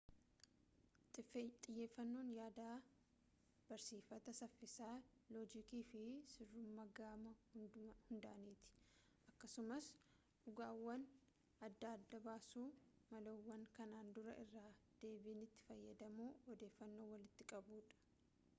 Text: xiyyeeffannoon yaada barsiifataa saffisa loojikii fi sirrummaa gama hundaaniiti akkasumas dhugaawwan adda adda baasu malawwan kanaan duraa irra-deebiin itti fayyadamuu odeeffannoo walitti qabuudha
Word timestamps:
xiyyeeffannoon 1.29 2.29
yaada 2.39 2.67
barsiifataa 3.73 4.33
saffisa 4.39 4.87
loojikii 5.35 5.81
fi 5.89 6.01
sirrummaa 6.31 6.85
gama 6.99 7.33
hundaaniiti 8.05 8.71
akkasumas 9.33 9.89
dhugaawwan 10.47 11.05
adda 11.69 11.93
adda 11.99 12.23
baasu 12.29 12.63
malawwan 13.13 13.67
kanaan 13.77 14.09
duraa 14.17 14.37
irra-deebiin 14.47 15.43
itti 15.47 15.67
fayyadamuu 15.69 16.31
odeeffannoo 16.55 17.07
walitti 17.13 17.49
qabuudha 17.53 18.01